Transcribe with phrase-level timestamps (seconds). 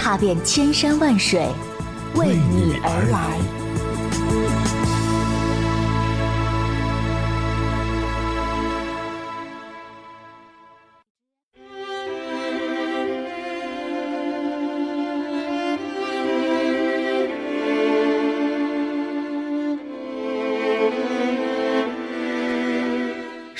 [0.00, 1.46] 踏遍千山万水，
[2.14, 3.59] 为你而来。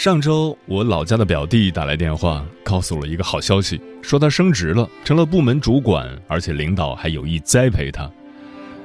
[0.00, 8.10] 上周，我老家的表弟打来电话，告诉我一个好消息，说他升职了，成了部门主管，而且领导还有意栽培他。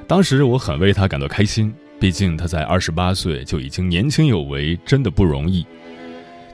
[0.06, 5.64] 当时我很为他感到开心，毕竟他在二十八岁就已经年轻有为，真的不容易。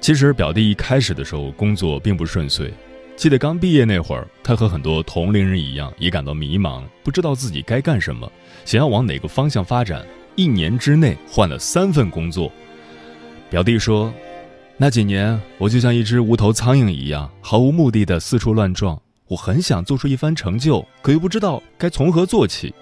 [0.00, 2.72] 其实表弟一开始的时候工作并不顺遂，
[3.16, 8.30] 记得刚毕业那会儿，他和很多同龄人一样，也感到迷茫，不知道自己该干什么，
[8.64, 10.06] 想要往哪个方向发展。
[10.36, 12.52] 一年之内换了三份工作。
[13.50, 14.14] 表弟说。
[14.82, 19.00] 那几年，我就像一只无头苍蝇一样，毫无目的的四处乱撞。
[19.28, 22.74] 我很想做出一番成就，可又不知道该从何做起。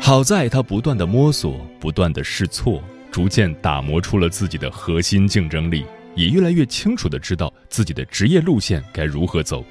[0.00, 9.64] 好在他不断的摸索，不断的试错，逐渐打磨出了自己的核心竞争力，也越来越清楚的知道自己的职业路线该如何走。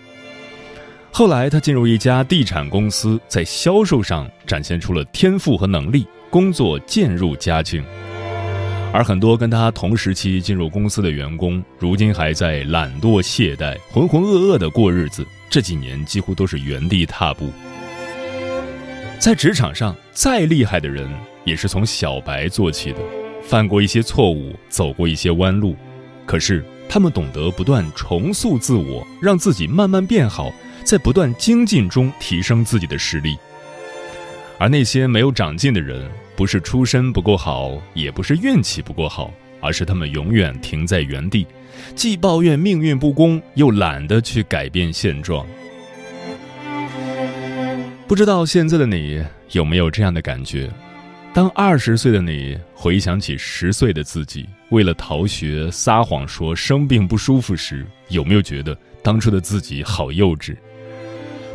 [1.11, 7.83] 后来，他进入一家地产公司，在销售上展现出了天赋和能力，工作渐入佳境。
[8.93, 15.25] 而很多跟他同时期进入公司的员工，如今还在懒惰懈怠、浑浑噩噩的过日子。
[15.49, 17.51] 这几年几乎都是原地踏步。
[19.19, 21.09] 在职场上，再厉害的人
[21.45, 22.99] 也是从小白做起的，
[23.43, 25.75] 犯过一些错误，走过一些弯路，
[26.25, 30.51] 可是他们懂得不断重塑自我，让自己慢慢变好，
[30.83, 33.37] 在不断精进中提升自己的实力。
[34.57, 41.45] 而那些没有长进的人，不是出身不够好，也不是运气不够好，而是他们永远停在原地，
[41.95, 45.45] 既抱怨命运不公，又懒得去改变现状。
[48.07, 50.69] 不知道现在的你有没有这样的感觉？
[51.33, 60.57] 当二十岁的你回想起十岁的自己，为了逃学撒谎说生病不舒服时，有没有觉得当初的自己好幼稚？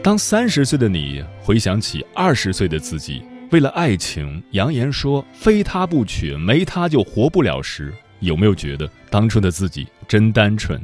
[0.03, 10.81] 当三十岁的你回想起二十岁的自己，为了爱情扬言说非他不娶，没他就活不了时，有没有觉得当初的自己真单纯？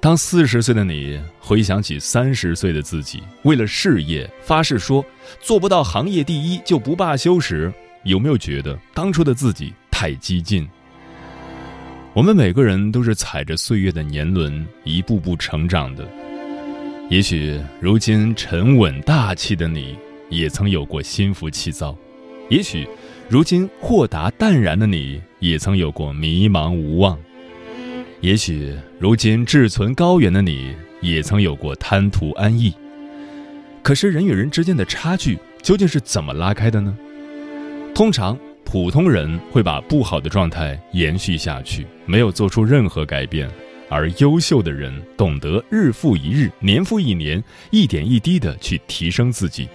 [0.00, 5.02] 当四十岁的你回想起三十岁的自己，为了事业发誓说
[5.40, 7.72] 做不到行业第一就不罢休时，
[8.02, 10.68] 有没有觉得当初的自己太激进？
[12.12, 16.06] 我们每个人都是踩着岁月的年轮一步步成长的。
[17.08, 19.96] 也许如今沉稳大气的你，
[20.34, 21.96] 也曾有过心浮气躁；
[22.50, 22.86] 也许
[23.28, 27.16] 如今豁达淡然的你，也曾有过迷茫无望；
[28.20, 32.74] 也许如今志存高远的你，也曾有过贪图安逸。
[33.80, 36.96] 可是人与人之间的差距究竟是怎么拉开的呢？
[37.94, 43.48] 通常普通人会把不好的状态延续下去，没有做出任何改变。
[43.90, 47.40] 而优秀的人懂得日复一日、年复一年、
[47.70, 49.68] 一点一滴的去提升自己。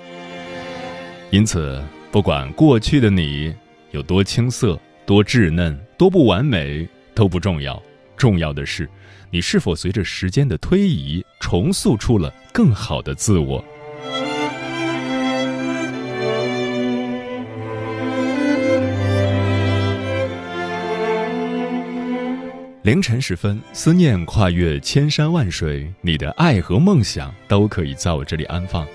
[1.32, 1.80] 因此，
[2.12, 3.54] 不管过去的你
[3.92, 7.80] 有多青涩、多稚嫩、多不完美，都不重要。
[8.18, 8.90] 重要的是，
[9.30, 13.64] 你是否随着时间的推移，重塑出了更好的自我。
[22.82, 28.88] 凌晨时分，思念跨越千山万水，你的爱和梦想都可以在我这里安放。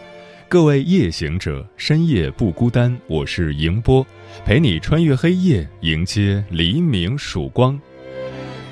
[0.49, 4.07] 各位夜行者，深夜不孤单，我是迎波，
[4.45, 7.79] 陪你穿越黑夜，迎接黎明曙光。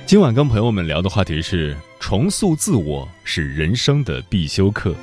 [0.06, 4.94] 今晚跟朋友们聊的话题是：重塑自我是人生的必修课。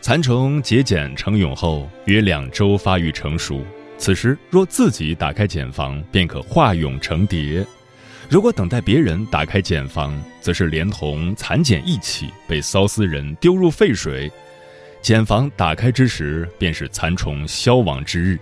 [0.00, 3.62] 蚕虫结茧成蛹后，约两周发育成熟。
[3.98, 7.62] 此时若自己打开茧房，便可化蛹成蝶；
[8.32, 14.32] 如果等待别人打开茧房，则是连同蚕茧一起被骚丝人丢入沸水。
[15.02, 18.38] 茧房打开之时，便是蚕虫消亡之日。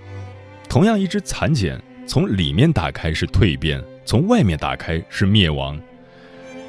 [0.68, 1.76] 同样，一只蚕茧
[2.06, 5.76] 从里面打开是蜕变，从外面打开是灭亡。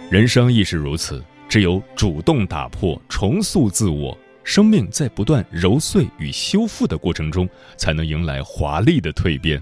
[0.10, 7.48] 人生亦是如此，只有主动打破、重塑自我，生命在不断揉碎与修复的过程中，
[7.78, 9.62] 才能迎来华丽的蜕变。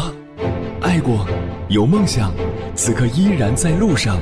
[0.81, 1.27] 爱过，
[1.69, 2.33] 有梦想，
[2.73, 4.19] 此刻依然在路上，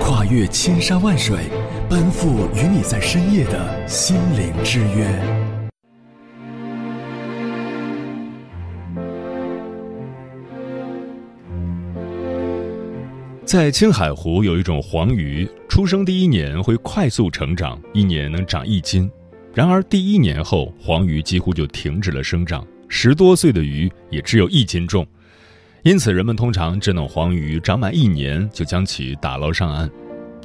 [0.00, 1.36] 跨越千山万水，
[1.88, 5.06] 奔赴与你在深夜的心灵之约。
[13.44, 19.08] 在青海湖有一种黄鱼，出生第一年会快速成长，一年能长一斤。
[19.54, 22.66] 然而第一年后，黄鱼几乎就停止了生长。
[22.88, 25.06] 十多岁的鱼也只有一斤重，
[25.82, 29.90] 因此人们通常只等黄鱼长满一年就将其打捞上岸。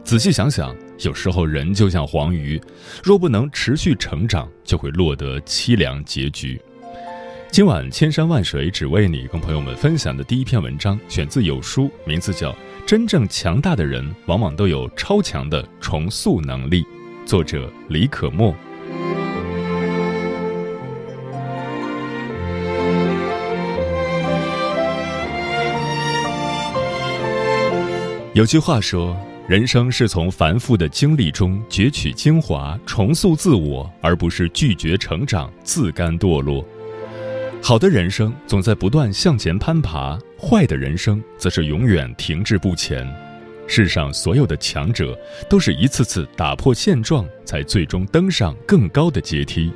[0.04, 2.60] 仔细想想，有时候人就像黄鱼，
[3.04, 6.60] 若不能持续成长，就会落得凄凉结局。
[7.52, 12.52] 今晚千山万水只为你，跟朋友们分享的第一篇文章选自有书，名字叫
[12.88, 16.82] 《真正强大的人往往都有超强的重塑能力》，
[17.28, 18.56] 作者李可墨。
[28.38, 29.18] 有句话说，
[29.48, 36.64] 人生是从繁复的经历中攫取精华，重塑自我，而不是拒绝成长，自甘堕落。
[37.64, 43.12] 好的人生总在不断向前攀爬，坏的人生则是永远停滞不前。
[43.66, 45.18] 世上所有的强者，
[45.50, 49.72] 都是一次次打破现状，才最终登上更高的阶梯。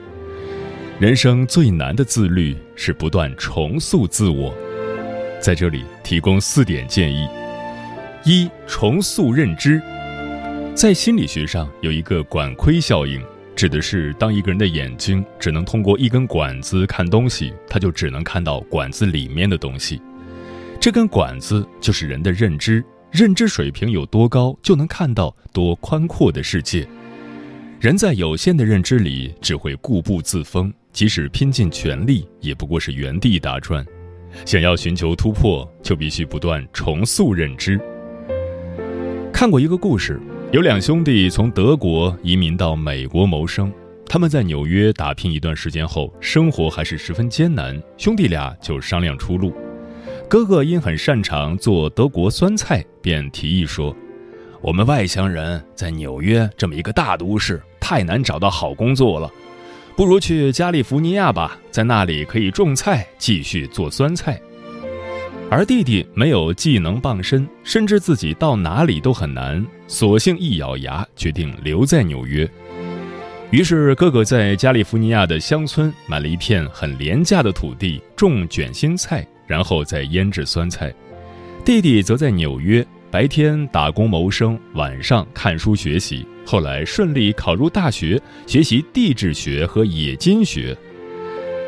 [0.99, 4.53] 人生最难的自律是不断重塑自我。
[5.41, 7.27] 在这里提供四点建议。
[8.23, 9.81] 一重塑认知，
[10.75, 13.19] 在心理学上有一个管窥效应，
[13.55, 19.99] 指的是当一个人的眼睛只能通过一根管子看东西，他就只能看到管子里面的东西。
[20.79, 26.87] 这根管子就是人的认知，认知水平有多高，就能看到多宽阔的世界。
[27.79, 33.83] 人在有限的认知里只会固步自封，即使拼尽全力，也不过是原地打转。
[34.45, 37.81] 想要寻求突破，就必须不断重塑认知。
[39.41, 40.21] 看过一个故事，
[40.51, 43.73] 有两兄弟从德国移民到美国谋生。
[44.05, 47.81] 他们在纽约打拼一段时间后，生活还是十分艰难。
[47.97, 49.51] 兄弟俩就商量出路。
[50.29, 53.95] 哥哥因很擅长做德国酸菜，便提议说
[54.61, 59.27] ：“我们外乡人在纽约这么一个大都市，太难找到好工作了，
[59.95, 64.39] 不如去加利福尼亚吧，在那里可以种菜，继续做酸菜。”
[65.53, 72.49] 而弟弟没有技能傍身，深知自己到哪里都很难，索性一咬牙决定留在纽约。
[73.49, 80.89] 于是，哥哥在加利福尼亚的乡村买了一片很廉价的土地，种卷心菜，然后再腌制酸菜。
[81.65, 90.73] 弟弟则在纽约白天打工谋生，晚上看书学习，后来顺利考入大学，学习地质学和冶金学。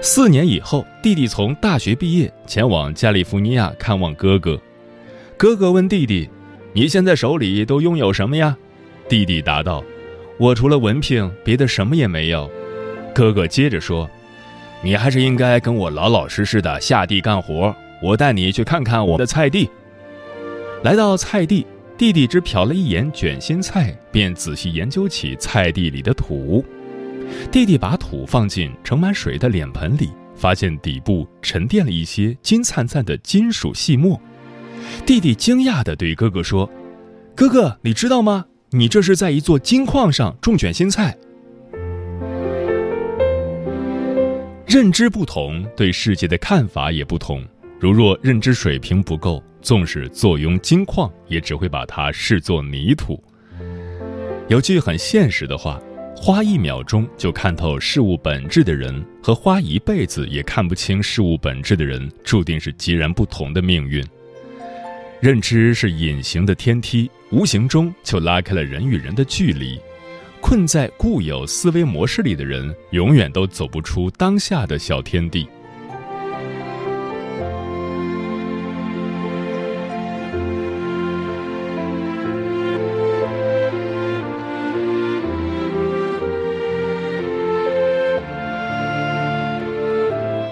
[0.06, 4.60] 四年以后，弟弟从大学毕业，前往加利福尼亚看望哥哥。
[5.38, 6.30] 哥哥问弟弟
[6.76, 8.58] ：“你现在手里都拥有什么呀？”
[9.08, 9.82] 弟弟答道
[10.38, 12.52] ：“我除了文凭，别的什么也没有。”
[13.16, 14.10] 哥哥接着说
[14.84, 19.70] ：“你还是应该跟我老老实实的下地干活，我带你去看看我的菜地。”
[20.84, 21.66] 来到菜地，
[21.98, 26.62] 弟弟只瞟了一眼卷心菜，便仔细研究起菜地里的土。
[27.52, 34.20] 弟弟把土放进盛满水的脸盆里，发现底部沉淀了一些金灿灿的金属细末。
[35.06, 36.70] 弟弟惊讶地对哥哥说
[37.36, 38.46] ：“哥哥，你知道吗？
[38.72, 41.16] 你这是在一座金矿上种卷心菜。”
[44.68, 47.44] 认知不同，对世界的看法也不同。
[47.80, 53.22] 如若认知水平不够，纵使坐拥金矿，也只会把它视作泥土。
[54.48, 55.80] 有句很现实的话。
[56.16, 64.02] 花一秒钟就看透事物本质的人，和花一辈子也看不清事物本质的人，注定是截然不同的命运。
[65.20, 69.78] 认知是隐形的天梯，无形中就拉开了人与人的距离。
[70.40, 75.48] 困在固有思维模式里的人，永远都走不出当下的小天地。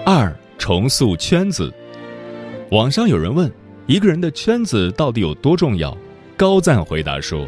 [0.04, 1.72] 二重塑圈子。
[2.72, 3.50] 网上有人问：
[3.86, 5.96] 一个人的圈子到底有多重要？
[6.36, 7.46] 高赞回答说：“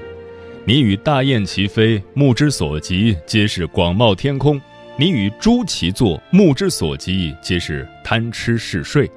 [0.64, 4.56] 你与大雁齐飞，目之所及皆是广袤天空；
[4.96, 9.11] 你与猪齐坐，目之所及皆是贪吃嗜睡。”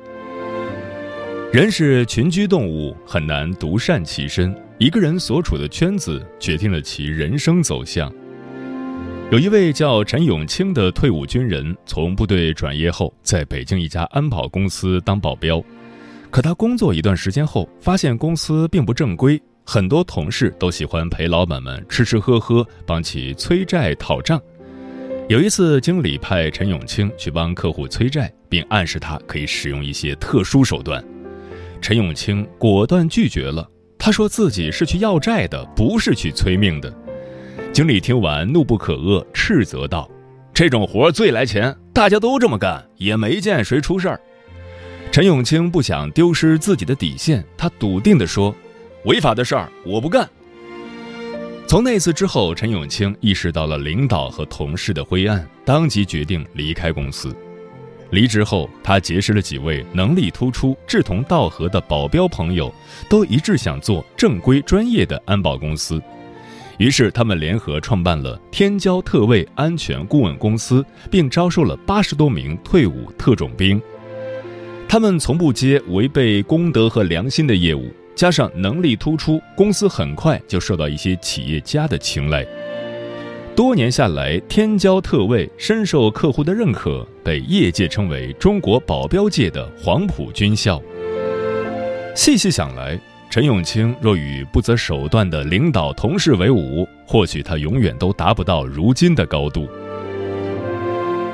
[1.53, 4.53] 人是群居动物，很难独善其身。
[4.79, 8.11] 一个人所处的圈子，决定了其人生走向。
[9.29, 15.61] 有一位叫陈永清的退伍军人，从部队转业后，在北京一家安保公司当保镖。
[16.31, 24.41] 可他工作一段时间后，发现公司并不正规，很多同事都喜欢陪老板们吃吃喝喝，帮其催债讨账。
[25.27, 31.03] 有一次，经理派陈永清去帮客户催债，并暗示他可以使用一些特殊手段。
[31.81, 33.69] 陈永清果断拒绝了，
[33.99, 36.89] 他说自己是去要债的，不是去催命的。
[37.73, 40.09] 经理听完怒不可遏，斥责道
[40.51, 44.19] ：“这种活最来钱，大家都这么干，也没见谁出事儿。”
[45.11, 48.53] 陈永清不想丢失自己的底线，他笃定地说
[49.05, 50.27] ：“违法的事儿我不干。”
[51.67, 57.35] 从那次之后，陈永清意识到了领导和同事的灰暗，当即决定离开公司。
[58.09, 62.73] 离职后，他结识了几位能力突出、志同道合的保镖朋友，
[63.07, 66.01] 都一致想做正规专业的安保公司。
[66.77, 73.81] 于是，他们联合创办了天骄特卫安全顾问公司，并招收了八十多名退伍特种兵。
[74.87, 82.45] 他们从不接违背公德和良心的业务，加上能力突出，公司很快就受到一些企业家的青睐。
[83.55, 90.79] 多年下来，天骄特卫深受客户的认可，被业界称为中国保镖界的黄埔军校。
[92.15, 99.67] 细细想来，陈永清若与不择手段的领导同事为伍，或许他永远都达不到如今的高度。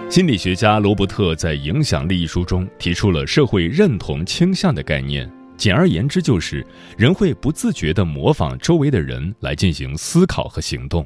[0.09, 6.65] 心理学家罗伯特在《影响力》一书中提出了社会认同倾向的概念，简而言之，就是
[6.97, 11.05] 人会不自觉地模仿周围的人来进行思考和行动。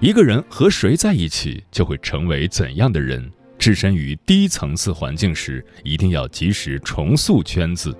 [0.00, 3.30] 一个人和谁在一起，就会成为怎样的人。
[3.58, 7.96] 置身于低层次环境时，一定要及时重塑圈子。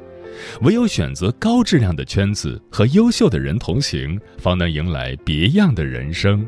[0.62, 6.46] 唯有选择高质量的圈子和优秀的人同行，方能迎来别样的人生。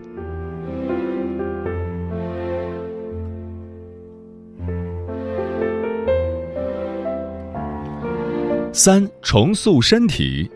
[8.72, 10.50] 三重塑身体。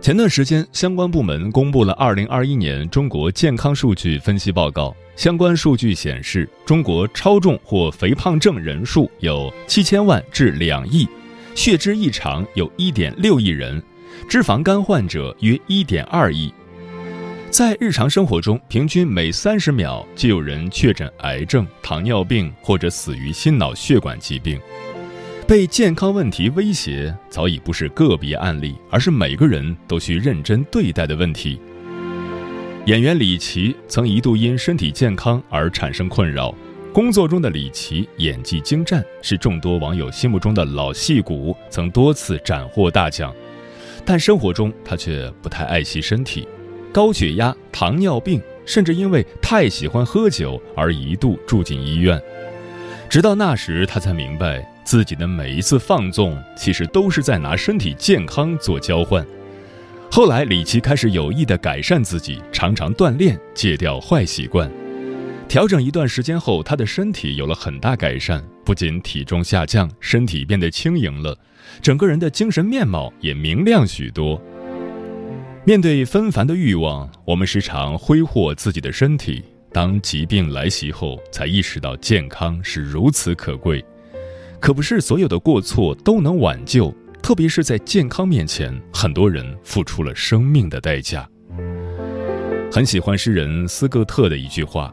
[0.00, 4.96] 前段时间，相关部门公布了二零二一年中国健康数据分析报告。
[5.14, 11.06] 相关数据显示，中国超重或肥胖症人数有七千万至两亿。
[11.54, 13.80] 血脂异常有1.6亿人，
[14.28, 16.52] 脂肪肝患者约1.2亿。
[17.50, 24.58] 在日常生活中，平均每30秒就有人确诊癌症、糖尿病或者死于心脑血管疾病。
[25.46, 31.60] 被健康问题威胁，早已不是个别案例，而是每个人都需认真对待的问题。
[32.86, 36.54] 演员李琦曾一度因身体健康而产生困扰。
[36.92, 43.34] 工作中的李琦演技精湛，是众多网友心目中的老戏骨，曾多次斩获大奖。
[44.04, 46.46] 但生活中他却不太爱惜身体，
[46.92, 52.20] 高血压、糖尿病，甚至因为太喜欢喝酒而一度住进医院。
[53.08, 59.26] 直到那时，他才明白自己的每一次放纵，其实都是在拿身体健康做交换。
[60.10, 64.70] 后来，李琦开始有意的改善自己，常常锻炼，戒掉坏习惯。
[65.52, 71.36] 调整一段时间后，他的身体有了很大改善，不仅体重下降，身体变得轻盈了，
[71.82, 74.40] 整个人的精神面貌也明亮许多。
[75.66, 79.44] 面对纷繁的欲望，我们时常挥霍自己的身体，
[79.74, 83.84] 当疾病来袭后，才意识到健康是如此可贵。
[84.58, 86.90] 可不是所有的过错都能挽救，
[87.22, 91.28] 特别是在健康面前，很多人付出了生命的代价。
[92.72, 94.90] 很喜欢诗人斯科特的一句话。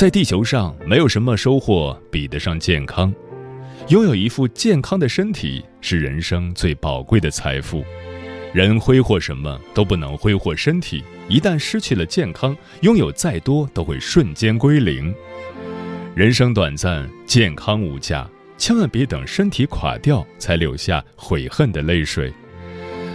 [0.00, 3.14] 在地球上，没有什么收获比得上健康。
[3.88, 7.84] 拥有一副健康的身体是人生最宝贵的财富。
[8.54, 15.14] 人挥霍什么都不能挥霍身体，一旦失去了健康，拥有再多都会瞬间归零。
[16.14, 18.26] 人生短暂，健康无价，
[18.56, 22.32] 千万别等身体垮掉才流下悔恨的泪水。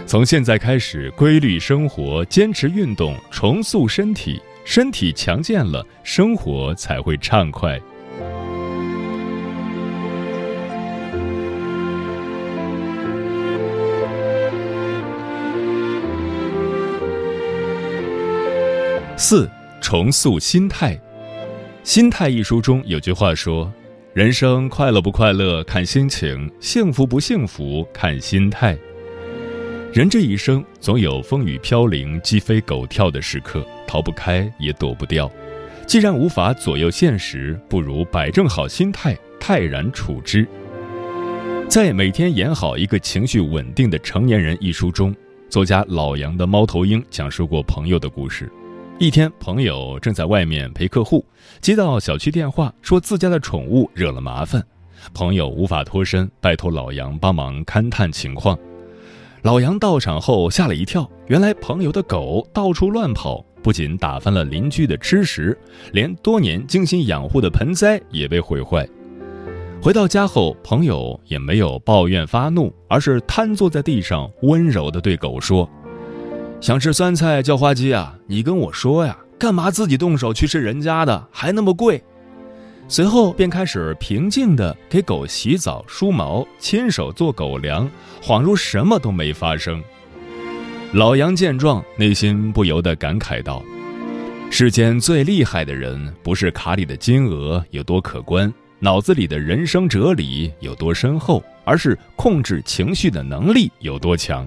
[0.06, 7.80] 从现在开始规律生活，坚持运动，重塑身体，身体强健了，生活才会畅快。
[19.16, 19.48] 四、
[19.80, 20.96] 重塑心态。
[21.84, 23.72] 《心态》一书中有句话说
[24.12, 28.76] ：“人生快乐不快乐看心情，幸福不幸福看心态。”
[29.94, 35.30] 人这一生总有风雨飘零、鸡飞狗跳的时刻，逃不开也躲不掉。
[35.86, 40.46] 既然无法左右现实，不如摆正好心态，泰然处之。
[41.68, 45.14] 在《每天演好一个情绪稳定的成年人》一书中，
[45.48, 48.50] 作家老杨的猫头鹰讲述过朋友的故事。
[48.98, 51.24] 一天，朋友正在外面陪客户，
[51.60, 54.64] 接到小区电话，说自家的宠物惹了麻烦，
[55.12, 58.58] 朋友无法脱身，拜托老杨帮忙勘探情况。
[59.42, 65.58] 老杨到场后吓了一跳，原来朋友的狗到处乱跑，不仅打翻了邻居的吃食，
[65.90, 68.88] 连多年精心养护的盆栽也被毁坏。
[69.82, 75.68] 回到家后，朋友也没有抱怨发怒，而是瘫坐在地上，温柔地对狗说。
[76.60, 78.16] 想吃酸菜叫花鸡啊？
[78.28, 82.00] 你跟我说呀，干嘛自己动手去吃人家的，还那么贵？
[82.86, 87.90] 随后便开始平静地给狗洗澡、梳毛，亲手做狗粮，
[88.22, 89.82] 恍如什么都没发生。
[90.92, 93.62] 老杨见状，内心不由得感慨道
[94.50, 104.46] ：“世间最厉害的人，不是卡里的金额有多可观，脑子里的人生哲理有多深厚，而是控制情绪的能力有多强。”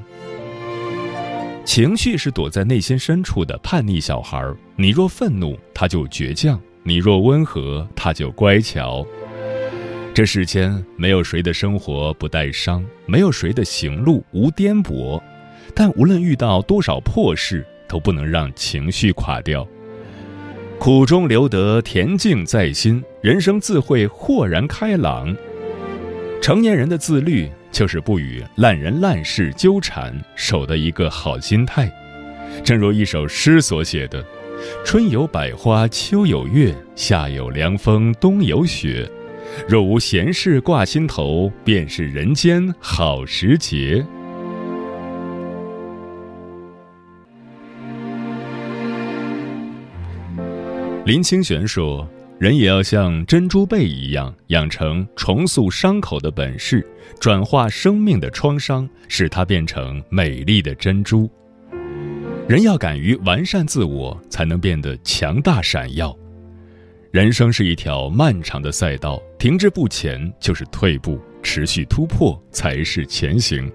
[1.65, 4.43] 情绪是躲在内心深处的叛逆小孩，
[4.75, 9.05] 你若愤怒，他就倔强；你若温和，他就乖巧。
[10.15, 15.22] 这世间没有谁的生活不带伤，没有谁的行路无颠簸，
[15.75, 19.67] 但无论遇到多少破事，都不能让情绪垮掉。
[20.79, 25.36] 苦中留得恬静在心，人生自会豁然开朗。
[26.41, 27.49] 成年人的自律。
[27.71, 31.88] 就是不与烂人烂事纠缠，守的一个好心态。
[32.63, 34.25] 正如一首诗所写的
[34.84, 39.08] ：“春有百花，秋有月，夏有凉风，冬有雪。
[39.67, 44.03] 若无闲事挂心头，便是人间好时节。”
[51.05, 52.07] 林清玄说。
[52.39, 56.88] 人也要像珍珠贝一样，养成重塑伤口的本事，
[57.19, 61.29] 转化生命的创伤，使它变成美丽的珍珠。
[62.47, 66.17] 人要敢于完善自我，才能变得强大闪耀。
[67.12, 73.69] 人生是一条漫长的赛道，停滞不前就是退步，持续突破才是前行。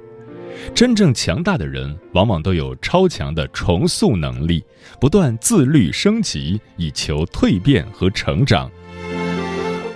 [0.74, 4.64] 真正强大的人，往往都有超强的重塑能力，
[5.00, 8.70] 不断自律升级，以求蜕变和成长。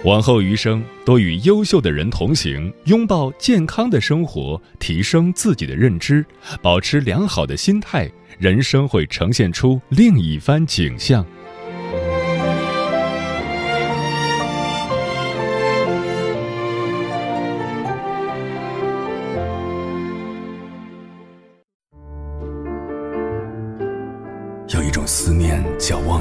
[0.04, 6.24] 往后余生，多与优秀的人同行，拥抱健康的生活，提升自己的认知，
[6.62, 11.26] 保持良好的心态，人生会呈现出另一番景象。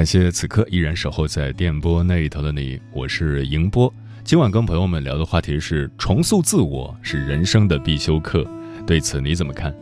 [0.00, 3.92] 感谢此刻依然守候在电波那一头的你，我是迎波。
[4.24, 8.42] 今晚跟朋友们聊的话题是重塑自我是人生的必修课，
[8.86, 9.74] 对此你怎么看？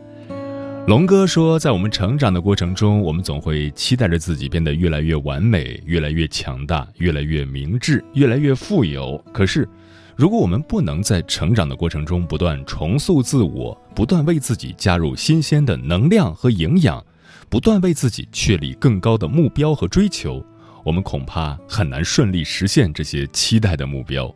[0.87, 9.17] 龙哥说，在我们成长的过程中，我们总会期待着自己变得越来越完美、越来越强大、越来越明智、越来越富有。
[9.31, 9.65] 可是，
[10.17, 17.01] 如果我们不能在成长的过程中不断重塑自我，不断为自己加入新鲜的能量和营养，
[17.49, 20.45] 不断为自己确立更高的目标和追求，
[20.83, 24.33] 我们恐怕很难顺利实现这些期待的目标。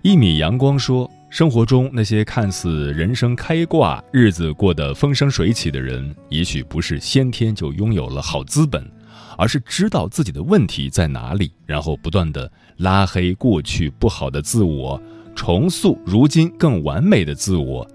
[0.00, 8.90] 一米阳光说：“生活中那些看似人生开挂、日子过得风生水起的人，也许不是先天就拥有了好资本，
[9.36, 15.00] 而是知道自己的问题在哪里，然后不断的拉黑过去不好的自我，
[15.36, 17.86] 重塑如今更完美的自我。”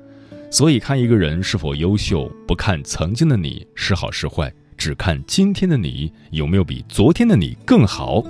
[0.49, 8.23] 所以看一个人是否优秀，不看曾经的你是好是坏，只看今天的你有没有比昨天的你更好。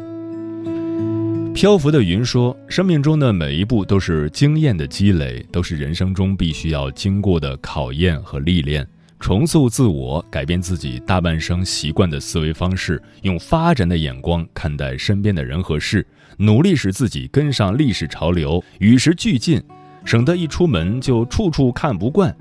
[1.53, 8.88] 漂浮的云说：“生命中的每一步都是经验的积累，都是人生中必须要经过的考验和历练。
[9.19, 16.06] 重塑自我，改变自己大半生习惯的思维方式，用发展的眼光看待身边的人和事，
[16.38, 19.60] 努力使自己跟上历史潮流，与时俱进，
[20.08, 22.36] 省得一出门就处处看不惯。”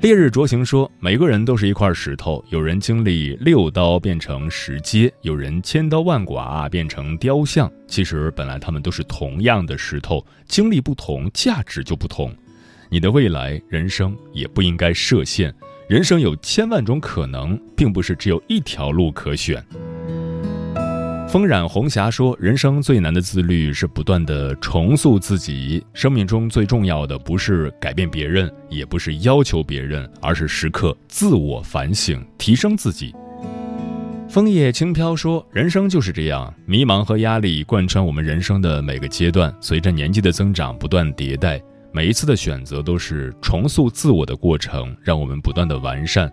[0.00, 7.70] 烈日灼行说：“每个人都是一块石头，有人经历六刀变成石阶，有人千刀万剐变成雕像。
[7.86, 12.34] 其实本来他们都是同样的石头，经历不同，价值就不同。
[12.88, 15.52] 你的未来人生也不应该设限，
[15.86, 19.62] 人生有千万种可能，并不是只有一条路可选。”
[21.30, 25.80] 风染红霞说：“人生最难的自律是不断的重塑自己。
[25.94, 33.14] 生命中最重要的不是改变别人，也不是要求别人，而是时刻自我反省，提升自己。”
[34.28, 41.62] 枫叶轻飘说：“人生就是这样，迷茫和压力贯穿我们人生的每个阶段，随着年纪的增长不断迭代，
[41.92, 46.28] 每一次的选择都是重塑自我的过程，让我们不断的完善。”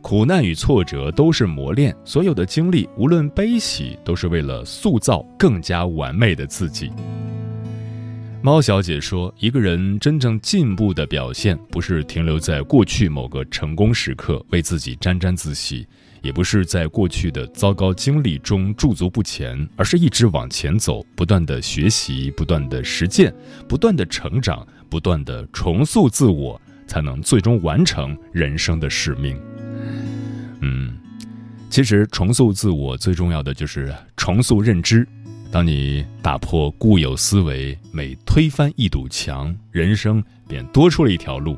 [0.00, 6.90] 苦难与挫折都是磨练，所有的经历，无论悲喜，都是为了塑造更加完美的自己。
[8.40, 15.84] 猫小姐说：“一个人真正进步的表现，不是停留在过去某个成功时刻为自己沾沾自喜，
[16.22, 23.34] 也不是在过去的糟糕经历中驻足不前，而是一直往前走，不断的学习，不断的实践，
[23.68, 29.36] 不断的成长，不断的重塑自我，才能最终完成人生的使命。”
[31.70, 35.06] 其实重塑自我最重要的就是重塑认知。
[35.50, 41.56] 当你打破固有思维，每推翻一堵墙，人生便多出了一条路。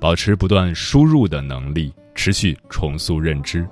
[0.00, 3.66] 保持不断输入的能力，持续重塑认知。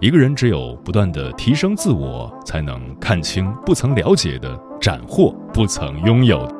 [0.00, 6.59] 一个人只有不断的提升自我，才能看清不曾了解的，斩获不曾拥有的。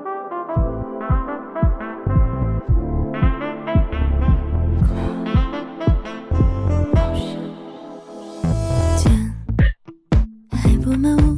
[10.91, 11.30] Tu.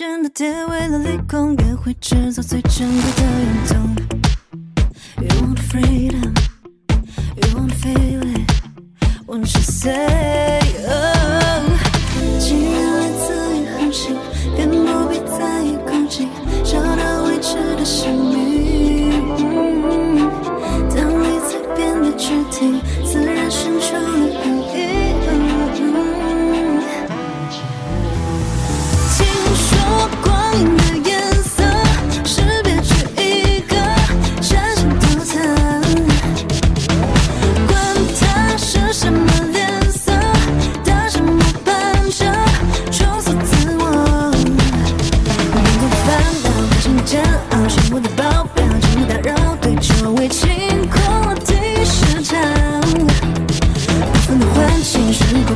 [0.00, 3.76] 真的跌为了利空，也会制造最珍贵的运动。
[5.18, 5.99] You want free?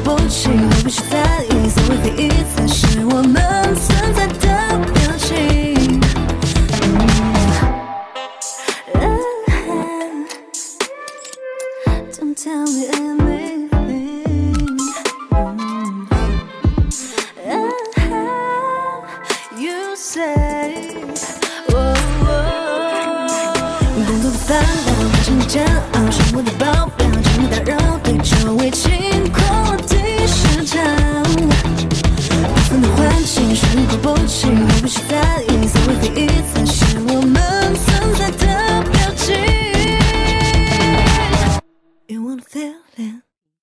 [0.04, 0.50] 不起，